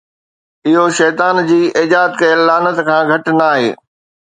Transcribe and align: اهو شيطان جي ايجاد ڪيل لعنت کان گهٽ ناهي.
اهو 0.67 0.85
شيطان 0.99 1.37
جي 1.51 1.59
ايجاد 1.83 2.17
ڪيل 2.23 2.41
لعنت 2.49 2.83
کان 2.91 3.01
گهٽ 3.15 3.33
ناهي. 3.39 3.71